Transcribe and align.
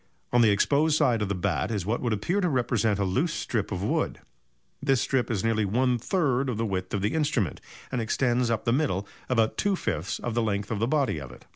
On 0.33 0.41
the 0.41 0.49
exposed 0.49 0.97
side 0.97 1.21
of 1.21 1.29
the 1.29 1.35
bat 1.35 1.69
is 1.69 1.85
what 1.85 2.01
would 2.01 2.11
appear 2.11 2.41
to 2.41 2.49
represent 2.49 2.97
a 2.97 3.03
loose 3.05 3.35
strip 3.35 3.71
of 3.71 3.83
wood. 3.83 4.17
This 4.81 4.99
strip 4.99 5.29
is 5.29 5.43
nearly 5.43 5.63
one 5.63 5.99
third 5.99 6.49
of 6.49 6.57
the 6.57 6.65
width 6.65 6.95
of 6.95 7.03
the 7.03 7.13
instrument, 7.13 7.61
and 7.91 8.01
extends 8.01 8.49
up 8.49 8.65
the 8.65 8.73
middle 8.73 9.07
about 9.29 9.57
two 9.57 9.75
fifths 9.75 10.17
of 10.17 10.33
the 10.33 10.41
length 10.41 10.71
of 10.71 10.79
the 10.79 10.87
body 10.87 11.19
of 11.19 11.29
it. 11.29 11.45